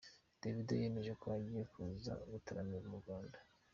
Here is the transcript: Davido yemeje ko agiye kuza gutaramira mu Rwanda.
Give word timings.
Davido 0.41 0.73
yemeje 0.81 1.11
ko 1.19 1.25
agiye 1.37 1.63
kuza 1.71 2.13
gutaramira 2.31 2.85
mu 2.91 2.97
Rwanda. 3.03 3.37